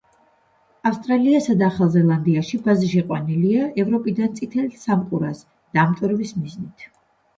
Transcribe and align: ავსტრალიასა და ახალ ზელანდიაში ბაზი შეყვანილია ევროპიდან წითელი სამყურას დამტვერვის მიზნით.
ავსტრალიასა 0.91 1.55
და 1.59 1.67
ახალ 1.67 1.91
ზელანდიაში 1.97 2.59
ბაზი 2.69 2.89
შეყვანილია 2.93 3.67
ევროპიდან 3.83 4.33
წითელი 4.41 4.83
სამყურას 4.87 5.45
დამტვერვის 5.79 6.35
მიზნით. 6.41 6.89